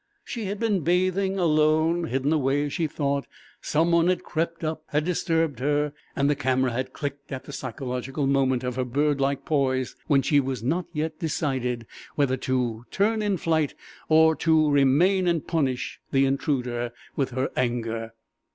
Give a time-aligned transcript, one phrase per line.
[0.25, 3.27] She had been bathing, alone, hidden away as she thought;
[3.61, 7.51] some one had crept up, had disturbed her, and the camera had clicked at the
[7.53, 11.85] psychological moment of her bird like poise when she was not yet decided
[12.15, 13.75] whether to turn in flight
[14.09, 18.13] or remain and punish the intruder with her anger.